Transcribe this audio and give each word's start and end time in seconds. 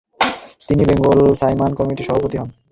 তিনি 0.67 0.83
Bengal 0.89 1.19
Simon 1.41 1.71
কমিটির 1.79 2.07
সভাপতি 2.07 2.35
হন। 2.37 2.49